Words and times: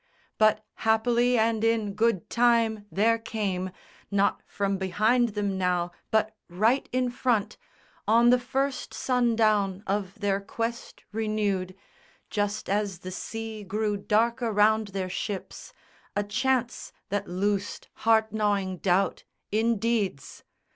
But 0.39 0.65
happily 0.81 1.37
and 1.37 1.63
in 1.63 1.93
good 1.93 2.27
time 2.27 2.87
there 2.91 3.19
came, 3.19 3.69
Not 4.09 4.41
from 4.47 4.79
behind 4.79 5.35
them 5.35 5.59
now, 5.59 5.91
but 6.09 6.35
right 6.49 6.89
in 6.91 7.11
front, 7.11 7.55
On 8.07 8.31
the 8.31 8.39
first 8.39 8.95
sun 8.95 9.35
down 9.35 9.83
of 9.85 10.15
their 10.19 10.39
quest 10.41 11.03
renewed, 11.11 11.75
Just 12.31 12.67
as 12.67 12.97
the 12.97 13.11
sea 13.11 13.63
grew 13.63 13.95
dark 13.95 14.41
around 14.41 14.87
their 14.87 15.05
ships, 15.07 15.71
A 16.15 16.23
chance 16.23 16.91
that 17.09 17.27
loosed 17.27 17.87
heart 17.97 18.33
gnawing 18.33 18.77
doubt 18.79 19.23
in 19.51 19.77
deeds. 19.77 20.43